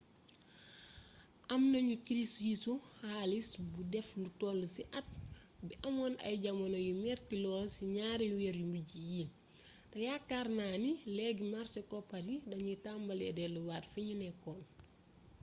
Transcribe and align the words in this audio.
am 1.53 1.63
nañu 1.73 1.95
kirisu 2.05 2.73
xaalis 2.97 3.49
bu 3.71 3.79
def 3.93 4.07
lu 4.21 4.29
toll 4.41 4.61
ci 4.73 4.81
at 4.99 5.07
bi 5.65 5.73
amoon 5.87 6.13
ay 6.27 6.35
jamono 6.43 6.77
yu 6.87 6.93
metti 7.05 7.33
lool 7.43 7.65
ci 7.75 7.83
ñaari 7.95 8.27
weer 8.37 8.55
yu 8.61 8.67
mujj 8.73 8.91
yi 9.13 9.23
te 9.91 9.97
yaakaar 10.07 10.47
naa 10.57 10.75
ni 10.83 10.91
léegi 11.15 11.45
màrse 11.53 11.79
koppar 11.91 12.23
yi 12.31 12.35
dañuy 12.49 12.77
tambalee 12.85 13.35
delluwaat 13.37 13.83
fiñu 13.93 14.13
nekkoon 14.21 14.59